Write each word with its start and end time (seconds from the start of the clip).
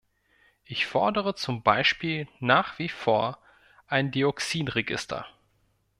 Ich 0.63 0.87
fordere 0.87 1.35
zum 1.35 1.61
Beispiel 1.61 2.27
nach 2.39 2.79
wie 2.79 2.89
vor 2.89 3.37
ein 3.85 4.09
Dioxinregister. 4.09 5.27